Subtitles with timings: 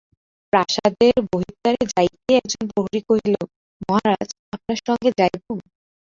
[0.53, 3.35] প্রাসাদের বহির্দ্বারে যাইতেই একজন প্রহরী কহিল,
[3.81, 5.43] মহারাজ, আপনার সঙ্গে যাইব?